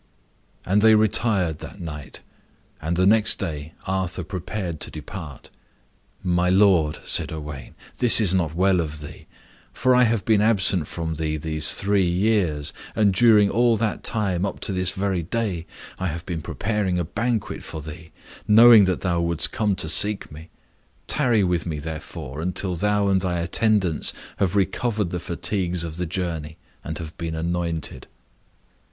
And 0.65 0.81
they 0.81 0.95
retired 0.95 1.59
that 1.59 1.79
night, 1.79 2.21
and 2.81 2.97
the 2.97 3.05
next 3.05 3.37
day 3.37 3.73
Arthur 3.85 4.23
prepared 4.23 4.79
to 4.79 4.89
depart. 4.89 5.51
"My 6.23 6.49
lord," 6.49 6.97
said 7.03 7.31
Owain, 7.31 7.75
"this 7.99 8.19
is 8.19 8.33
not 8.33 8.55
well 8.55 8.79
of 8.79 8.99
thee. 9.01 9.27
For 9.71 9.93
I 9.93 10.05
have 10.05 10.25
been 10.25 10.41
absent 10.41 10.87
from 10.87 11.13
thee 11.13 11.37
these 11.37 11.75
three 11.75 12.09
years, 12.09 12.73
and 12.95 13.13
during 13.13 13.51
all 13.51 13.77
that 13.77 14.03
time, 14.03 14.43
up 14.43 14.59
to 14.61 14.73
this 14.73 14.89
very 14.91 15.21
day, 15.21 15.67
I 15.99 16.07
have 16.07 16.25
been 16.25 16.41
preparing 16.41 16.97
a 16.97 17.03
banquet 17.05 17.61
for 17.61 17.79
thee, 17.79 18.11
knowing 18.47 18.85
that 18.85 19.01
thou 19.01 19.21
wouldst 19.21 19.51
come 19.51 19.75
to 19.75 19.87
seek 19.87 20.31
me. 20.31 20.49
Tarry 21.05 21.43
with 21.43 21.67
me, 21.67 21.77
therefore, 21.77 22.41
until 22.41 22.75
thou 22.75 23.07
and 23.07 23.21
thy 23.21 23.37
attendants 23.39 24.13
have 24.37 24.55
recovered 24.55 25.11
the 25.11 25.19
fatigues 25.19 25.83
of 25.83 25.97
the 25.97 26.07
journey, 26.07 26.57
and 26.83 26.97
have 26.97 27.15
been 27.19 27.35
anointed." 27.35 28.07